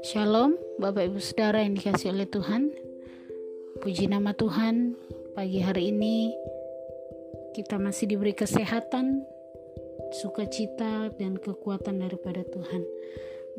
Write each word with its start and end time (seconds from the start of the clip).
Shalom, 0.00 0.56
Bapak 0.80 1.12
Ibu 1.12 1.20
Saudara 1.20 1.60
yang 1.60 1.76
dikasih 1.76 2.16
oleh 2.16 2.24
Tuhan. 2.24 2.72
Puji 3.84 4.08
nama 4.08 4.32
Tuhan, 4.32 4.96
pagi 5.36 5.60
hari 5.60 5.92
ini 5.92 6.32
kita 7.52 7.76
masih 7.76 8.08
diberi 8.08 8.32
kesehatan, 8.32 9.20
sukacita, 10.24 11.12
dan 11.20 11.36
kekuatan 11.36 12.00
daripada 12.00 12.40
Tuhan. 12.48 12.88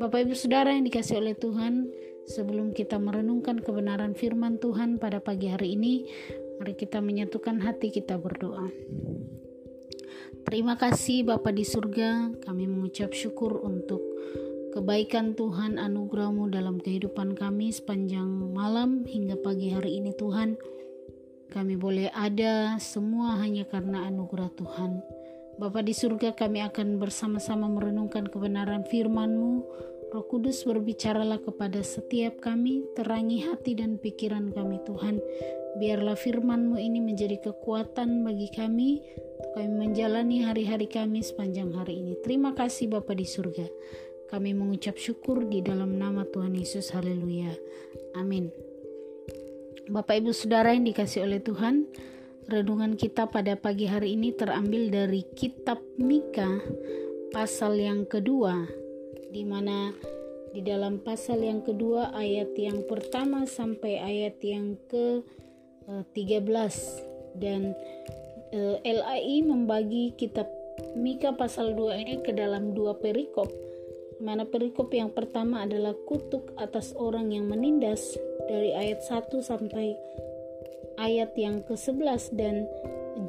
Bapak 0.02 0.26
Ibu 0.26 0.34
Saudara 0.34 0.74
yang 0.74 0.90
dikasih 0.90 1.22
oleh 1.22 1.38
Tuhan, 1.38 1.86
sebelum 2.26 2.74
kita 2.74 2.98
merenungkan 2.98 3.62
kebenaran 3.62 4.18
firman 4.18 4.58
Tuhan 4.58 4.98
pada 4.98 5.22
pagi 5.22 5.54
hari 5.54 5.78
ini, 5.78 6.02
mari 6.58 6.74
kita 6.74 6.98
menyatukan 6.98 7.62
hati 7.62 7.94
kita 7.94 8.18
berdoa. 8.18 8.74
Terima 10.48 10.80
kasih 10.80 11.28
Bapa 11.28 11.52
di 11.52 11.60
surga, 11.60 12.32
kami 12.40 12.64
mengucap 12.64 13.12
syukur 13.12 13.60
untuk 13.60 14.00
kebaikan 14.72 15.36
Tuhan 15.36 15.76
anugerahmu 15.76 16.48
dalam 16.48 16.80
kehidupan 16.80 17.36
kami 17.36 17.68
sepanjang 17.68 18.24
malam 18.56 19.04
hingga 19.04 19.36
pagi 19.44 19.68
hari 19.68 20.00
ini 20.00 20.16
Tuhan. 20.16 20.56
Kami 21.52 21.76
boleh 21.76 22.08
ada 22.16 22.80
semua 22.80 23.36
hanya 23.44 23.68
karena 23.68 24.08
anugerah 24.08 24.48
Tuhan. 24.56 25.04
Bapa 25.60 25.84
di 25.84 25.92
surga 25.92 26.32
kami 26.32 26.64
akan 26.64 26.96
bersama-sama 26.96 27.68
merenungkan 27.68 28.24
kebenaran 28.24 28.88
firman-Mu. 28.88 29.52
Roh 30.16 30.24
Kudus 30.32 30.64
berbicaralah 30.64 31.44
kepada 31.44 31.84
setiap 31.84 32.40
kami, 32.40 32.88
terangi 32.96 33.44
hati 33.44 33.76
dan 33.76 34.00
pikiran 34.00 34.48
kami 34.56 34.80
Tuhan. 34.88 35.20
Biarlah 35.76 36.16
firman-Mu 36.16 36.80
ini 36.80 37.04
menjadi 37.04 37.36
kekuatan 37.44 38.24
bagi 38.24 38.48
kami, 38.48 39.04
kami 39.52 39.68
menjalani 39.68 40.40
hari-hari 40.40 40.88
kami 40.88 41.20
sepanjang 41.20 41.76
hari 41.76 42.00
ini. 42.00 42.16
Terima 42.24 42.56
kasih 42.56 42.88
Bapa 42.88 43.12
di 43.12 43.28
surga. 43.28 43.68
Kami 44.32 44.56
mengucap 44.56 44.96
syukur 44.96 45.44
di 45.44 45.60
dalam 45.60 46.00
nama 46.00 46.24
Tuhan 46.24 46.56
Yesus. 46.56 46.88
Haleluya. 46.96 47.52
Amin. 48.16 48.48
Bapak 49.88 50.24
Ibu 50.24 50.32
Saudara 50.32 50.72
yang 50.72 50.84
dikasih 50.88 51.24
oleh 51.24 51.40
Tuhan, 51.40 51.88
renungan 52.48 52.96
kita 52.96 53.28
pada 53.28 53.56
pagi 53.60 53.84
hari 53.84 54.16
ini 54.16 54.32
terambil 54.32 54.88
dari 54.88 55.20
kitab 55.36 55.80
Mika 56.00 56.60
pasal 57.28 57.76
yang 57.76 58.08
kedua 58.08 58.64
di 59.28 59.44
mana 59.44 59.92
di 60.52 60.64
dalam 60.64 61.04
pasal 61.04 61.44
yang 61.44 61.60
kedua 61.60 62.16
ayat 62.16 62.56
yang 62.56 62.88
pertama 62.88 63.44
sampai 63.44 64.00
ayat 64.00 64.40
yang 64.40 64.80
ke 64.88 65.20
13 65.88 66.14
eh, 66.14 66.72
dan 67.40 67.72
eh, 68.52 68.76
LAI 68.84 69.42
membagi 69.42 70.12
kitab 70.14 70.46
Mika 70.94 71.34
pasal 71.34 71.74
2 71.74 72.02
ini 72.04 72.14
ke 72.22 72.30
dalam 72.30 72.70
dua 72.70 72.94
perikop 72.94 73.50
mana 74.18 74.46
perikop 74.46 74.90
yang 74.90 75.14
pertama 75.14 75.62
adalah 75.62 75.94
kutuk 76.06 76.50
atas 76.58 76.90
orang 76.98 77.30
yang 77.30 77.46
menindas 77.46 78.18
dari 78.50 78.74
ayat 78.74 79.02
1 79.06 79.30
sampai 79.42 79.94
ayat 80.98 81.30
yang 81.38 81.62
ke-11 81.62 82.34
dan 82.34 82.66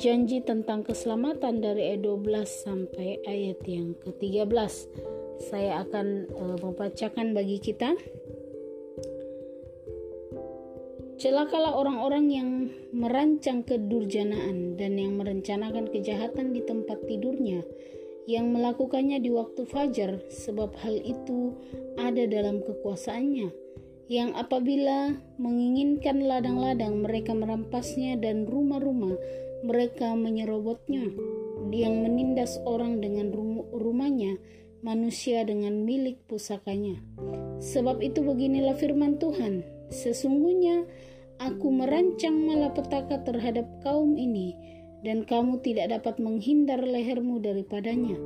janji 0.01 0.41
tentang 0.41 0.81
keselamatan 0.81 1.61
dari 1.61 1.93
ayat 1.93 2.01
12 2.05 2.45
sampai 2.65 3.21
ayat 3.25 3.61
yang 3.69 3.93
ke-13. 4.01 4.73
Saya 5.39 5.85
akan 5.85 6.27
uh, 6.35 6.57
membacakan 6.59 7.37
bagi 7.37 7.61
kita. 7.61 7.93
Celakalah 11.19 11.75
orang-orang 11.75 12.25
yang 12.31 12.49
merancang 12.95 13.67
kedurjanaan 13.67 14.79
dan 14.79 14.95
yang 14.95 15.19
merencanakan 15.19 15.91
kejahatan 15.91 16.55
di 16.55 16.63
tempat 16.63 17.03
tidurnya 17.03 17.59
yang 18.29 18.53
melakukannya 18.53 19.17
di 19.17 19.33
waktu 19.33 19.65
fajar, 19.65 20.21
sebab 20.29 20.77
hal 20.85 21.01
itu 21.01 21.57
ada 21.97 22.29
dalam 22.29 22.61
kekuasaannya. 22.61 23.49
Yang 24.05 24.29
apabila 24.37 25.17
menginginkan 25.41 26.21
ladang-ladang, 26.21 27.01
mereka 27.01 27.33
merampasnya, 27.33 28.21
dan 28.21 28.45
rumah-rumah 28.45 29.17
mereka 29.65 30.13
menyerobotnya. 30.13 31.09
Yang 31.73 31.95
menindas 32.05 32.51
orang 32.69 33.01
dengan 33.01 33.33
rumahnya, 33.73 34.37
manusia 34.85 35.41
dengan 35.41 35.81
milik 35.83 36.21
pusakanya. 36.29 37.01
Sebab 37.59 37.97
itu 38.05 38.21
beginilah 38.21 38.77
firman 38.77 39.17
Tuhan, 39.17 39.65
sesungguhnya 39.89 40.85
aku 41.39 41.71
merancang 41.71 42.35
malapetaka 42.45 43.23
terhadap 43.23 43.65
kaum 43.79 44.19
ini, 44.19 44.53
dan 45.01 45.23
kamu 45.23 45.63
tidak 45.63 45.95
dapat 45.95 46.19
menghindar 46.19 46.83
lehermu 46.83 47.39
daripadanya. 47.39 48.19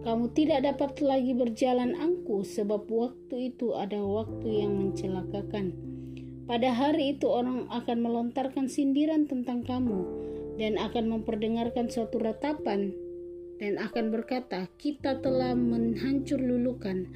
Kamu 0.00 0.32
tidak 0.32 0.64
dapat 0.64 1.00
lagi 1.04 1.32
berjalan 1.36 1.92
angku, 1.96 2.44
sebab 2.44 2.88
waktu 2.88 3.52
itu 3.52 3.76
ada 3.76 4.00
waktu 4.00 4.64
yang 4.64 4.72
mencelakakan. 4.76 5.76
Pada 6.48 6.72
hari 6.72 7.16
itu, 7.16 7.28
orang 7.28 7.68
akan 7.68 7.98
melontarkan 8.00 8.68
sindiran 8.68 9.28
tentang 9.28 9.64
kamu 9.64 10.00
dan 10.56 10.76
akan 10.76 11.20
memperdengarkan 11.20 11.88
suatu 11.88 12.20
ratapan, 12.20 12.92
dan 13.60 13.76
akan 13.76 14.08
berkata, 14.12 14.68
"Kita 14.76 15.20
telah 15.20 15.56
menghancur 15.56 16.40
lulukan." 16.40 17.08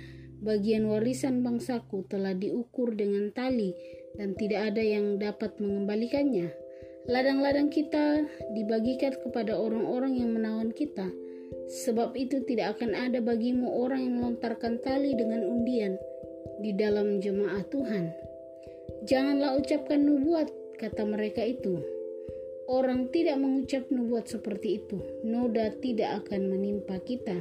Bagian 0.45 0.85
warisan 0.85 1.41
bangsaku 1.41 2.05
telah 2.05 2.37
diukur 2.37 2.93
dengan 2.93 3.33
tali, 3.33 3.73
dan 4.19 4.35
tidak 4.39 4.75
ada 4.75 4.83
yang 4.83 5.19
dapat 5.19 5.55
mengembalikannya. 5.59 6.51
Ladang-ladang 7.05 7.69
kita 7.69 8.25
dibagikan 8.57 9.13
kepada 9.21 9.53
orang-orang 9.61 10.17
yang 10.17 10.33
menawan 10.33 10.73
kita. 10.73 11.13
Sebab 11.85 12.17
itu 12.17 12.41
tidak 12.49 12.81
akan 12.81 12.97
ada 12.97 13.21
bagimu 13.21 13.69
orang 13.69 14.05
yang 14.09 14.15
melontarkan 14.21 14.81
tali 14.81 15.13
dengan 15.13 15.45
undian 15.45 16.01
di 16.65 16.73
dalam 16.73 17.21
jemaah 17.21 17.61
Tuhan. 17.69 18.13
Janganlah 19.05 19.61
ucapkan 19.61 20.01
nubuat, 20.01 20.49
kata 20.81 21.05
mereka 21.05 21.45
itu. 21.45 21.81
Orang 22.65 23.13
tidak 23.13 23.37
mengucap 23.37 23.85
nubuat 23.93 24.25
seperti 24.25 24.81
itu, 24.81 24.97
noda 25.21 25.77
tidak 25.85 26.25
akan 26.25 26.49
menimpa 26.49 26.97
kita. 27.05 27.37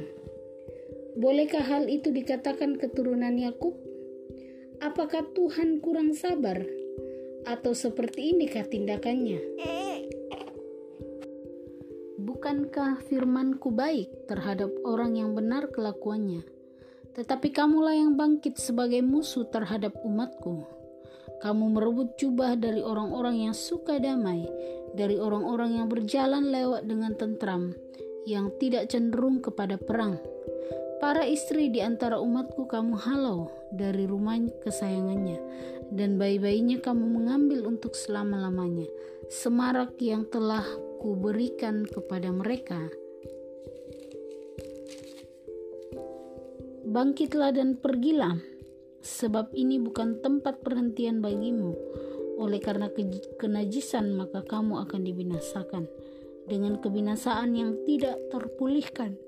Bolehkah 1.16 1.64
hal 1.64 1.88
itu 1.88 2.12
dikatakan 2.12 2.76
keturunan 2.76 3.32
Yakub? 3.40 3.72
Apakah 4.82 5.22
Tuhan 5.36 5.78
kurang 5.78 6.16
sabar? 6.16 6.58
Atau 7.44 7.76
seperti 7.76 8.32
inikah 8.34 8.66
tindakannya? 8.66 9.38
Bukankah 12.18 13.04
firmanku 13.06 13.70
baik 13.70 14.26
terhadap 14.26 14.72
orang 14.82 15.14
yang 15.14 15.36
benar 15.36 15.70
kelakuannya? 15.70 16.42
Tetapi 17.14 17.54
kamulah 17.54 17.94
yang 17.94 18.18
bangkit 18.18 18.58
sebagai 18.58 19.04
musuh 19.04 19.46
terhadap 19.46 19.94
umatku. 20.02 20.66
Kamu 21.44 21.76
merebut 21.76 22.16
jubah 22.16 22.56
dari 22.56 22.80
orang-orang 22.80 23.46
yang 23.46 23.54
suka 23.54 24.00
damai, 24.00 24.48
dari 24.96 25.20
orang-orang 25.20 25.78
yang 25.78 25.86
berjalan 25.92 26.48
lewat 26.48 26.88
dengan 26.88 27.12
tentram, 27.14 27.76
yang 28.24 28.48
tidak 28.56 28.88
cenderung 28.88 29.44
kepada 29.44 29.76
perang. 29.76 30.16
Para 31.04 31.28
istri 31.28 31.68
di 31.68 31.84
antara 31.84 32.16
umatku 32.16 32.64
kamu 32.64 32.96
halau 32.96 33.52
dari 33.68 34.08
rumah 34.08 34.40
kesayangannya, 34.64 35.36
dan 35.92 36.16
bayi-bayinya 36.16 36.80
kamu 36.80 37.20
mengambil 37.20 37.68
untuk 37.68 37.92
selama-lamanya. 37.92 38.88
Semarak 39.28 40.00
yang 40.00 40.24
telah 40.32 40.64
kuberikan 41.04 41.84
kepada 41.84 42.32
mereka. 42.32 42.88
Bangkitlah 46.88 47.52
dan 47.52 47.76
pergilah, 47.76 48.40
sebab 49.04 49.52
ini 49.52 49.76
bukan 49.76 50.24
tempat 50.24 50.64
perhentian 50.64 51.20
bagimu. 51.20 51.76
Oleh 52.40 52.64
karena 52.64 52.88
ke 52.88 53.04
kenajisan, 53.36 54.16
maka 54.16 54.40
kamu 54.40 54.80
akan 54.88 55.04
dibinasakan 55.04 55.84
dengan 56.48 56.80
kebinasaan 56.80 57.52
yang 57.52 57.76
tidak 57.84 58.16
terpulihkan. 58.32 59.20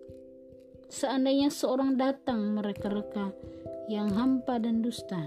Seandainya 0.87 1.51
seorang 1.51 1.99
datang 1.99 2.55
mereka-reka 2.55 3.35
yang 3.91 4.07
hampa 4.15 4.63
dan 4.63 4.87
dusta, 4.87 5.27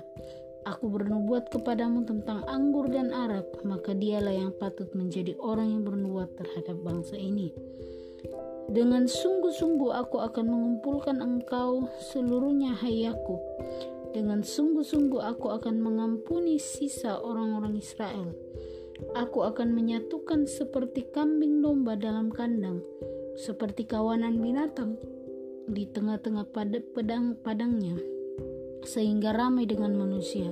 aku 0.63 0.87
bernubuat 0.87 1.51
kepadamu 1.51 2.07
tentang 2.07 2.47
anggur 2.47 2.87
dan 2.87 3.11
arak, 3.11 3.43
maka 3.67 3.91
dialah 3.91 4.31
yang 4.31 4.55
patut 4.55 4.87
menjadi 4.95 5.35
orang 5.35 5.75
yang 5.75 5.83
bernubuat 5.83 6.31
terhadap 6.39 6.79
bangsa 6.79 7.19
ini. 7.19 7.51
Dengan 8.71 9.11
sungguh-sungguh 9.11 9.91
aku 9.91 10.23
akan 10.23 10.45
mengumpulkan 10.47 11.19
engkau 11.19 11.91
seluruhnya 12.07 12.79
hai. 12.79 13.11
Dengan 14.15 14.39
sungguh-sungguh 14.39 15.19
aku 15.19 15.59
akan 15.59 15.75
mengampuni 15.83 16.55
sisa 16.55 17.19
orang-orang 17.19 17.75
Israel. 17.75 18.31
Aku 19.15 19.43
akan 19.43 19.75
menyatukan 19.75 20.47
seperti 20.47 21.07
kambing 21.11 21.59
domba 21.59 21.99
dalam 21.99 22.31
kandang, 22.31 22.79
seperti 23.35 23.87
kawanan 23.87 24.39
binatang 24.39 24.99
di 25.69 25.85
tengah-tengah 25.89 26.49
pedang 26.93 27.37
padangnya 27.39 27.95
sehingga 28.83 29.35
ramai 29.35 29.67
dengan 29.67 29.95
manusia. 29.95 30.49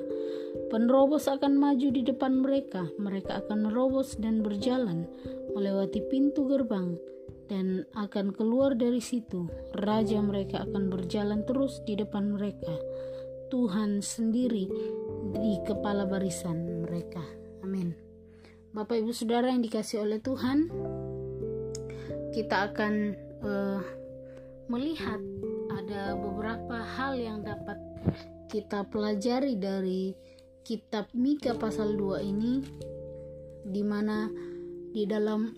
Penerobos 0.68 1.30
akan 1.30 1.56
maju 1.56 1.88
di 1.94 2.02
depan 2.04 2.44
mereka, 2.44 2.90
mereka 3.00 3.40
akan 3.46 3.70
menerobos 3.70 4.18
dan 4.20 4.42
berjalan 4.44 5.08
melewati 5.54 6.04
pintu 6.12 6.46
gerbang 6.50 6.98
dan 7.48 7.88
akan 7.96 8.36
keluar 8.36 8.76
dari 8.76 9.00
situ. 9.00 9.48
Raja 9.74 10.20
mereka 10.20 10.68
akan 10.68 10.92
berjalan 10.92 11.48
terus 11.48 11.80
di 11.88 11.96
depan 11.96 12.36
mereka. 12.36 12.74
Tuhan 13.48 14.04
sendiri 14.04 14.68
di 15.32 15.54
kepala 15.64 16.04
barisan 16.04 16.84
mereka. 16.84 17.24
Amin. 17.64 17.96
Bapak 18.76 19.00
Ibu 19.00 19.16
Saudara 19.16 19.48
yang 19.48 19.64
dikasih 19.64 20.04
oleh 20.04 20.20
Tuhan, 20.20 20.68
kita 22.36 22.70
akan 22.70 22.94
uh, 23.42 23.82
melihat 24.68 25.20
ada 25.72 26.16
beberapa 26.16 26.84
hal 26.84 27.16
yang 27.16 27.44
dapat 27.44 27.80
kita 28.52 28.88
pelajari 28.88 29.56
dari 29.56 30.12
kitab 30.68 31.08
Mika 31.16 31.56
pasal 31.56 31.96
2 31.96 32.24
ini 32.28 32.60
di 33.68 33.84
mana 33.84 34.28
di 34.92 35.04
dalam 35.08 35.52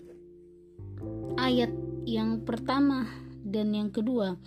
ayat 1.38 1.70
yang 2.06 2.42
pertama 2.46 3.06
dan 3.42 3.74
yang 3.74 3.90
kedua 3.90 4.38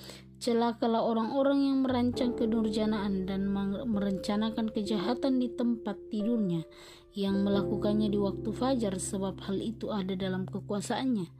celakalah 0.43 0.99
orang-orang 0.99 1.71
yang 1.71 1.77
merancang 1.87 2.35
kedurjanaan 2.35 3.23
dan 3.23 3.47
merencanakan 3.87 4.75
kejahatan 4.75 5.39
di 5.39 5.47
tempat 5.55 5.95
tidurnya 6.11 6.67
yang 7.15 7.47
melakukannya 7.47 8.11
di 8.11 8.19
waktu 8.19 8.51
fajar 8.51 8.99
sebab 8.99 9.39
hal 9.47 9.55
itu 9.63 9.87
ada 9.87 10.19
dalam 10.19 10.43
kekuasaannya 10.43 11.31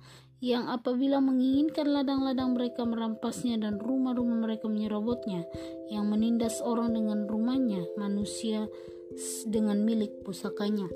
yang 0.44 0.68
apabila 0.68 1.24
menginginkan 1.24 1.88
ladang-ladang 1.88 2.52
mereka 2.52 2.84
merampasnya 2.84 3.56
dan 3.64 3.80
rumah-rumah 3.80 4.44
mereka 4.44 4.68
menyerobotnya 4.68 5.48
yang 5.88 6.12
menindas 6.12 6.60
orang 6.60 6.92
dengan 6.92 7.32
rumahnya 7.32 7.88
manusia 7.96 8.68
dengan 9.48 9.88
milik 9.88 10.12
pusakanya. 10.28 10.92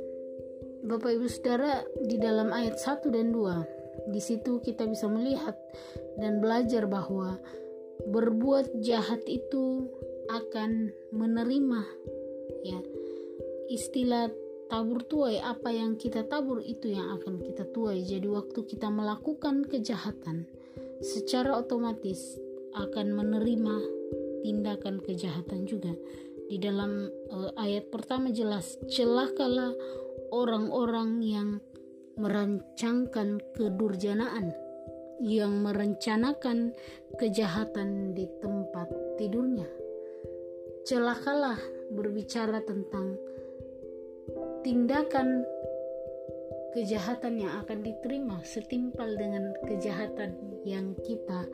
Bapak 0.84 1.16
Ibu 1.16 1.32
Saudara 1.32 1.80
di 2.04 2.20
dalam 2.20 2.52
ayat 2.52 2.76
1 2.76 3.08
dan 3.08 3.32
2 3.32 4.12
di 4.12 4.20
situ 4.20 4.60
kita 4.60 4.84
bisa 4.84 5.08
melihat 5.08 5.56
dan 6.20 6.44
belajar 6.44 6.84
bahwa 6.84 7.40
berbuat 8.04 8.84
jahat 8.84 9.24
itu 9.32 9.88
akan 10.28 10.92
menerima 11.16 11.82
ya 12.68 12.80
istilah 13.72 14.28
tabur 14.68 15.04
tuai 15.08 15.40
apa 15.40 15.72
yang 15.72 15.96
kita 15.96 16.28
tabur 16.28 16.60
itu 16.64 16.92
yang 16.92 17.16
akan 17.20 17.40
kita 17.44 17.68
tuai 17.72 18.04
jadi 18.04 18.28
waktu 18.28 18.64
kita 18.68 18.92
melakukan 18.92 19.64
kejahatan 19.68 20.48
secara 21.00 21.56
otomatis 21.58 22.38
akan 22.76 23.16
menerima 23.16 23.76
tindakan 24.44 25.02
kejahatan 25.02 25.66
juga 25.66 25.96
di 26.48 26.60
dalam 26.60 27.12
uh, 27.32 27.52
ayat 27.60 27.92
pertama 27.92 28.32
jelas 28.32 28.80
celakalah 28.88 29.76
orang-orang 30.32 31.20
yang 31.24 31.50
merancangkan 32.18 33.38
kedurjanaan, 33.54 34.50
yang 35.22 35.62
merencanakan 35.62 36.74
kejahatan 37.22 38.18
di 38.18 38.26
tempat 38.42 38.90
tidurnya. 39.22 39.70
Celakalah 40.88 41.60
berbicara 41.94 42.64
tentang 42.66 43.16
tindakan 44.68 45.48
kejahatan 46.76 47.40
yang 47.40 47.64
akan 47.64 47.88
diterima 47.88 48.44
setimpal 48.44 49.08
dengan 49.16 49.56
kejahatan 49.64 50.36
yang 50.68 50.92
kita 51.08 51.48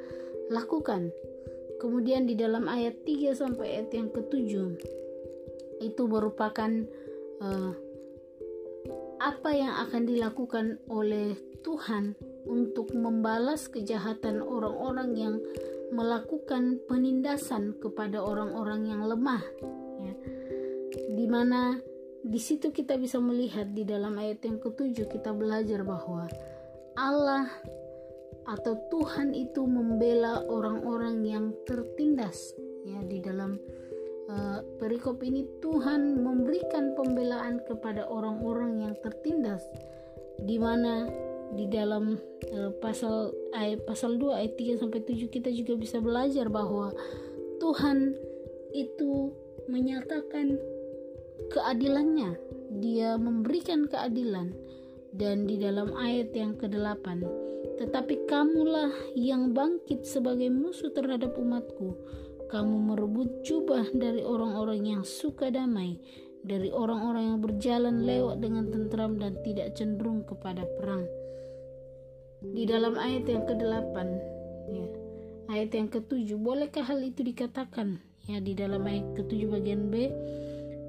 lakukan. 0.49 1.13
Kemudian 1.77 2.25
di 2.25 2.33
dalam 2.33 2.65
ayat 2.65 3.05
3 3.05 3.37
sampai 3.37 3.77
ayat 3.77 3.93
yang 3.93 4.09
ketujuh 4.09 4.81
itu 5.85 6.03
merupakan 6.09 6.89
uh, 7.37 7.77
apa 9.21 9.49
yang 9.53 9.77
akan 9.85 10.09
dilakukan 10.09 10.81
oleh 10.89 11.37
Tuhan 11.61 12.17
untuk 12.49 12.97
membalas 12.97 13.69
kejahatan 13.69 14.41
orang-orang 14.41 15.13
yang 15.13 15.35
melakukan 15.93 16.81
penindasan 16.89 17.77
kepada 17.77 18.25
orang-orang 18.25 18.89
yang 18.89 19.05
lemah 19.05 19.45
ya. 20.01 20.13
di 21.13 21.29
mana 21.29 21.77
di 22.23 22.39
situ 22.39 22.71
kita 22.71 22.95
bisa 22.95 23.19
melihat 23.19 23.75
di 23.75 23.83
dalam 23.83 24.15
ayat 24.15 24.39
yang 24.47 24.55
ketujuh 24.63 25.11
kita 25.11 25.35
belajar 25.35 25.83
bahwa 25.83 26.31
Allah 26.95 27.51
atau 28.47 28.79
Tuhan 28.91 29.35
itu 29.35 29.63
membela 29.67 30.43
orang-orang 30.47 31.23
yang 31.27 31.45
tertindas. 31.67 32.55
Ya 32.83 32.99
di 33.03 33.19
dalam 33.23 33.59
uh, 34.31 34.59
perikop 34.79 35.19
ini 35.23 35.47
Tuhan 35.59 36.23
memberikan 36.23 36.95
pembelaan 36.95 37.63
kepada 37.67 38.07
orang-orang 38.07 38.87
yang 38.87 38.93
tertindas. 39.03 39.63
Di 40.43 40.55
mana 40.59 41.07
di 41.55 41.67
dalam 41.67 42.19
uh, 42.55 42.71
pasal 42.79 43.35
ayat 43.51 43.83
pasal 43.83 44.15
2 44.15 44.31
ayat 44.31 44.53
3 44.55 44.79
sampai 44.79 44.99
7 45.05 45.27
kita 45.27 45.49
juga 45.51 45.75
bisa 45.75 45.99
belajar 45.99 46.47
bahwa 46.47 46.91
Tuhan 47.59 48.15
itu 48.73 49.31
menyatakan 49.69 50.57
keadilannya 51.51 52.37
dia 52.79 53.17
memberikan 53.19 53.89
keadilan 53.89 54.55
dan 55.13 55.45
di 55.49 55.59
dalam 55.59 55.91
ayat 55.97 56.31
yang 56.31 56.55
ke-8 56.55 57.25
tetapi 57.79 58.29
kamulah 58.29 58.93
yang 59.17 59.51
bangkit 59.51 60.05
sebagai 60.05 60.47
musuh 60.53 60.93
terhadap 60.93 61.33
umatku 61.35 61.97
kamu 62.53 62.93
merebut 62.93 63.41
jubah 63.41 63.81
dari 63.97 64.21
orang-orang 64.21 64.85
yang 64.85 65.01
suka 65.01 65.49
damai, 65.49 65.97
dari 66.45 66.69
orang-orang 66.69 67.33
yang 67.33 67.39
berjalan 67.41 68.05
lewat 68.05 68.45
dengan 68.45 68.69
tentram 68.69 69.17
dan 69.17 69.33
tidak 69.41 69.73
cenderung 69.73 70.21
kepada 70.21 70.61
perang. 70.77 71.09
Di 72.45 72.69
dalam 72.69 72.93
ayat 72.93 73.25
yang 73.25 73.49
ke-8, 73.49 73.95
ya, 74.69 74.85
ayat 75.49 75.69
yang 75.73 75.89
ke-7, 75.89 76.29
bolehkah 76.37 76.85
hal 76.85 77.01
itu 77.01 77.25
dikatakan? 77.25 77.97
Ya, 78.29 78.37
di 78.37 78.53
dalam 78.53 78.85
ayat 78.85 79.17
ke-7 79.17 79.49
bagian 79.49 79.89
B, 79.89 80.13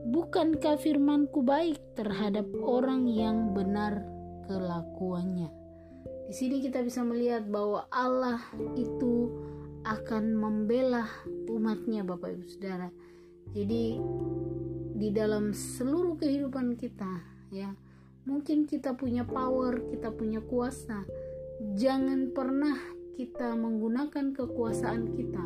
bukankah 0.05 0.77
firmanku 0.77 1.41
baik 1.41 1.81
terhadap 1.97 2.45
orang 2.61 3.09
yang 3.09 3.57
benar 3.57 4.05
kelakuannya? 4.45 5.49
Di 6.29 6.35
sini 6.37 6.61
kita 6.61 6.85
bisa 6.85 7.01
melihat 7.05 7.49
bahwa 7.49 7.89
Allah 7.89 8.41
itu 8.77 9.33
akan 9.85 10.37
membela 10.37 11.09
umatnya 11.49 12.05
Bapak 12.05 12.37
Ibu 12.37 12.45
Saudara. 12.49 12.89
Jadi 13.53 14.01
di 14.95 15.09
dalam 15.13 15.53
seluruh 15.53 16.17
kehidupan 16.17 16.77
kita 16.77 17.21
ya, 17.53 17.73
mungkin 18.25 18.65
kita 18.65 18.97
punya 18.97 19.25
power, 19.25 19.89
kita 19.89 20.13
punya 20.13 20.41
kuasa. 20.45 21.05
Jangan 21.77 22.33
pernah 22.33 22.77
kita 23.17 23.57
menggunakan 23.57 24.33
kekuasaan 24.37 25.13
kita 25.17 25.45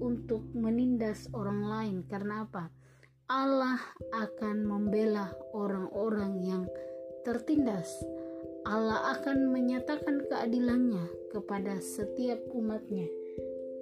untuk 0.00 0.44
menindas 0.52 1.28
orang 1.32 1.64
lain 1.64 1.96
karena 2.08 2.44
apa? 2.44 2.72
Allah 3.26 3.82
akan 4.14 4.70
membela 4.70 5.34
orang-orang 5.50 6.46
yang 6.46 6.64
tertindas. 7.26 7.90
Allah 8.62 9.18
akan 9.18 9.50
menyatakan 9.50 10.30
keadilannya 10.30 11.10
kepada 11.34 11.82
setiap 11.82 12.38
umatnya 12.54 13.10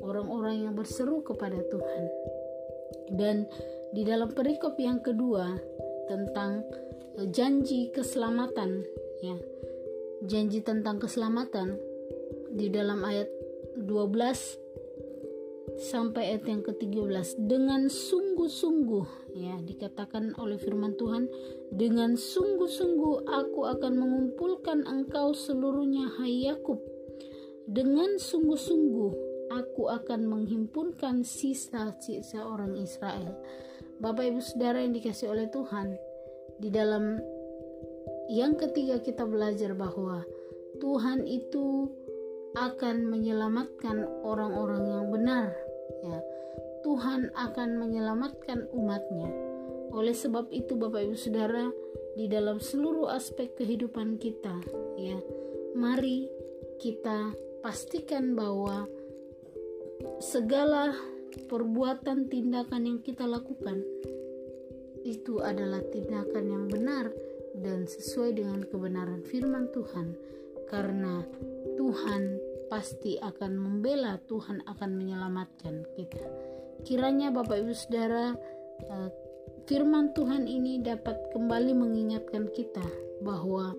orang-orang 0.00 0.64
yang 0.64 0.72
berseru 0.72 1.20
kepada 1.20 1.60
Tuhan. 1.68 2.04
Dan 3.12 3.44
di 3.92 4.00
dalam 4.08 4.32
perikop 4.32 4.80
yang 4.80 5.04
kedua 5.04 5.60
tentang 6.08 6.64
eh, 7.20 7.28
janji 7.28 7.92
keselamatan 7.92 8.80
ya. 9.20 9.36
Janji 10.24 10.64
tentang 10.64 10.96
keselamatan 11.04 11.76
di 12.48 12.72
dalam 12.72 13.04
ayat 13.04 13.28
12 13.76 14.63
sampai 15.74 16.34
ayat 16.34 16.46
yang 16.46 16.62
ke-13 16.62 17.50
dengan 17.50 17.90
sungguh-sungguh 17.90 19.34
ya 19.34 19.58
dikatakan 19.58 20.38
oleh 20.38 20.54
firman 20.58 20.94
Tuhan 20.94 21.26
dengan 21.74 22.14
sungguh-sungguh 22.14 23.26
aku 23.26 23.60
akan 23.66 23.92
mengumpulkan 23.98 24.86
engkau 24.86 25.34
seluruhnya 25.34 26.14
hai 26.22 26.46
Yakub. 26.46 26.78
Dengan 27.64 28.20
sungguh-sungguh 28.20 29.12
aku 29.50 29.90
akan 29.90 30.28
menghimpunkan 30.28 31.26
sisa-sisa 31.26 32.44
orang 32.44 32.78
Israel. 32.78 33.34
Bapak 33.98 34.30
Ibu 34.30 34.40
Saudara 34.42 34.82
yang 34.82 34.92
dikasih 34.92 35.32
oleh 35.32 35.48
Tuhan, 35.48 35.96
di 36.60 36.68
dalam 36.68 37.18
yang 38.28 38.54
ketiga 38.58 39.00
kita 39.00 39.24
belajar 39.24 39.72
bahwa 39.72 40.22
Tuhan 40.82 41.24
itu 41.24 41.88
akan 42.54 43.10
menyelamatkan 43.10 44.06
orang-orang 44.22 44.86
yang 44.86 45.06
benar 45.10 45.63
ya. 46.04 46.20
Tuhan 46.84 47.32
akan 47.32 47.80
menyelamatkan 47.80 48.68
umatnya. 48.76 49.32
Oleh 49.96 50.12
sebab 50.12 50.52
itu 50.52 50.76
Bapak 50.76 51.00
Ibu 51.08 51.16
Saudara, 51.16 51.72
di 52.14 52.28
dalam 52.28 52.60
seluruh 52.60 53.08
aspek 53.08 53.56
kehidupan 53.56 54.20
kita 54.20 54.54
ya, 55.00 55.18
mari 55.74 56.28
kita 56.78 57.32
pastikan 57.64 58.36
bahwa 58.36 58.86
segala 60.20 60.94
perbuatan 61.48 62.30
tindakan 62.30 62.82
yang 62.86 63.00
kita 63.02 63.26
lakukan 63.26 63.82
itu 65.04 65.42
adalah 65.42 65.82
tindakan 65.90 66.44
yang 66.48 66.64
benar 66.70 67.10
dan 67.54 67.86
sesuai 67.86 68.38
dengan 68.38 68.60
kebenaran 68.66 69.22
firman 69.26 69.70
Tuhan 69.70 70.14
karena 70.70 71.22
Tuhan 71.76 72.33
pasti 72.68 73.20
akan 73.20 73.56
membela, 73.56 74.20
Tuhan 74.26 74.64
akan 74.64 74.90
menyelamatkan 74.94 75.84
kita. 75.94 76.24
Kiranya 76.84 77.32
Bapak 77.32 77.64
Ibu 77.64 77.72
Saudara 77.72 78.36
eh, 78.84 79.10
firman 79.64 80.12
Tuhan 80.12 80.44
ini 80.44 80.84
dapat 80.84 81.16
kembali 81.32 81.72
mengingatkan 81.72 82.52
kita 82.52 82.84
bahwa 83.24 83.72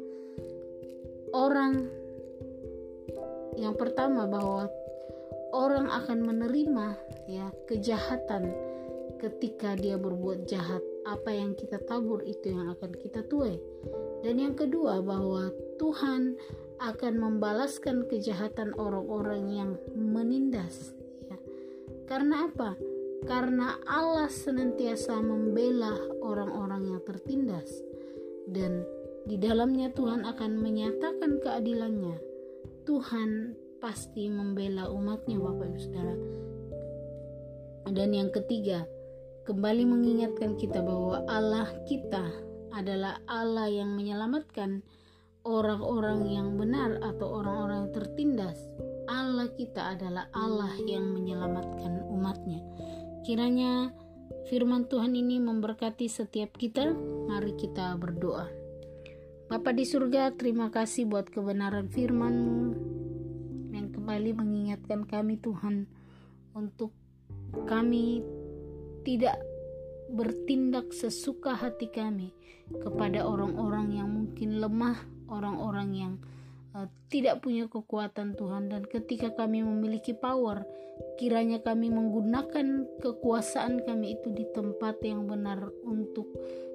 orang 1.35 1.85
yang 3.55 3.77
pertama 3.77 4.25
bahwa 4.25 4.67
orang 5.55 5.87
akan 5.87 6.19
menerima 6.25 6.87
ya 7.29 7.47
kejahatan 7.69 8.51
ketika 9.21 9.79
dia 9.79 9.95
berbuat 9.95 10.43
jahat 10.49 10.83
apa 11.07 11.31
yang 11.31 11.55
kita 11.55 11.79
tabur 11.87 12.19
itu 12.25 12.51
yang 12.51 12.73
akan 12.75 12.91
kita 12.99 13.23
tuai 13.29 13.55
dan 14.25 14.41
yang 14.41 14.57
kedua 14.57 14.99
bahwa 14.99 15.53
Tuhan 15.79 16.35
akan 16.79 17.13
membalaskan 17.20 18.08
kejahatan 18.12 18.75
orang-orang 18.75 19.44
yang 19.51 19.72
menindas 19.96 20.91
ya. 21.25 21.38
Karena 22.05 22.48
apa? 22.51 22.75
Karena 23.25 23.79
Allah 23.89 24.29
senantiasa 24.29 25.17
membela 25.17 25.98
orang-orang 26.22 26.94
yang 26.94 27.01
tertindas 27.01 27.82
dan 28.46 28.86
di 29.25 29.41
dalamnya 29.41 29.89
Tuhan 29.89 30.22
akan 30.22 30.51
menyatakan 30.62 31.41
keadilannya. 31.41 32.22
Tuhan 32.86 33.58
pasti 33.82 34.29
membela 34.29 34.94
umatnya 34.94 35.41
Bapak 35.41 35.65
Ibu 35.65 35.79
Saudara. 35.82 36.15
Dan 37.89 38.13
yang 38.13 38.29
ketiga, 38.29 38.86
kembali 39.50 39.89
mengingatkan 39.89 40.58
kita 40.58 40.86
bahwa 40.86 41.25
Allah 41.25 41.70
kita 41.89 42.29
adalah 42.74 43.17
Allah 43.25 43.70
yang 43.70 43.94
menyelamatkan 43.98 44.86
orang-orang 45.45 46.25
yang 46.25 46.57
benar 46.57 46.97
atau 47.05 47.39
orang-orang 47.39 47.87
yang 47.87 47.93
tertindas. 47.93 48.57
Allah 49.05 49.45
kita 49.53 49.93
adalah 49.93 50.25
Allah 50.33 50.73
yang 50.89 51.13
menyelamatkan 51.13 52.01
umatnya. 52.09 52.65
Kiranya 53.21 53.93
firman 54.49 54.89
Tuhan 54.89 55.13
ini 55.13 55.37
memberkati 55.37 56.09
setiap 56.09 56.57
kita. 56.57 56.89
Mari 57.29 57.53
kita 57.53 57.93
berdoa. 58.01 58.49
Bapa 59.45 59.69
di 59.77 59.85
surga, 59.85 60.33
terima 60.33 60.73
kasih 60.73 61.05
buat 61.05 61.29
kebenaran 61.29 61.93
firman-Mu 61.93 62.73
yang 63.69 63.93
kembali 63.93 64.33
mengingatkan 64.33 65.05
kami 65.05 65.37
Tuhan 65.37 65.85
untuk 66.57 66.89
kami 67.69 68.25
tidak 69.05 69.37
bertindak 70.09 70.89
sesuka 70.89 71.53
hati 71.53 71.93
kami 71.93 72.33
kepada 72.81 73.21
orang-orang 73.21 74.01
yang 74.01 74.09
mungkin 74.09 74.57
lemah 74.57 74.97
orang-orang 75.32 75.89
yang 75.96 76.13
uh, 76.75 76.88
tidak 77.08 77.41
punya 77.41 77.65
kekuatan 77.72 78.36
Tuhan 78.36 78.70
dan 78.70 78.84
ketika 78.86 79.32
kami 79.34 79.63
memiliki 79.63 80.12
power 80.12 80.65
kiranya 81.15 81.60
kami 81.63 81.91
menggunakan 81.91 82.88
kekuasaan 83.00 83.84
kami 83.84 84.20
itu 84.20 84.32
di 84.32 84.48
tempat 84.51 85.00
yang 85.03 85.27
benar 85.27 85.72
untuk 85.84 86.27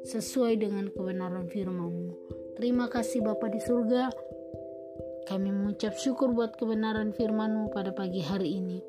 sesuai 0.04 0.60
dengan 0.60 0.88
kebenaran 0.92 1.48
firman-Mu. 1.48 2.12
Terima 2.56 2.88
kasih 2.88 3.24
Bapa 3.24 3.48
di 3.52 3.60
surga. 3.60 4.12
Kami 5.28 5.48
mengucap 5.52 5.94
syukur 5.96 6.32
buat 6.32 6.56
kebenaran 6.56 7.12
firman-Mu 7.12 7.72
pada 7.72 7.92
pagi 7.92 8.24
hari 8.24 8.60
ini. 8.60 8.80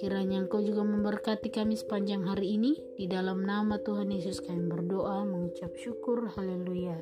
Kiranya 0.00 0.42
Engkau 0.42 0.58
juga 0.64 0.82
memberkati 0.82 1.52
kami 1.52 1.78
sepanjang 1.78 2.26
hari 2.26 2.58
ini. 2.58 2.74
Di 2.98 3.06
dalam 3.06 3.46
nama 3.46 3.78
Tuhan 3.78 4.10
Yesus 4.10 4.42
kami 4.42 4.66
berdoa, 4.66 5.22
mengucap 5.22 5.70
syukur. 5.78 6.26
Haleluya. 6.34 6.98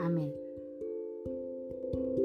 Amin. 0.00 0.53
thank 1.94 2.18
you 2.18 2.23